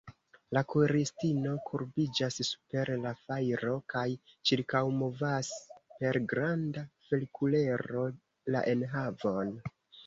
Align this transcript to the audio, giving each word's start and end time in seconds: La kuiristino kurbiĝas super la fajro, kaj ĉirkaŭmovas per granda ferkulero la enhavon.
La 0.57 0.61
kuiristino 0.73 1.51
kurbiĝas 1.67 2.39
super 2.47 2.91
la 3.03 3.11
fajro, 3.27 3.75
kaj 3.95 4.07
ĉirkaŭmovas 4.51 5.53
per 6.01 6.23
granda 6.35 6.87
ferkulero 7.09 8.11
la 8.57 8.67
enhavon. 8.77 9.59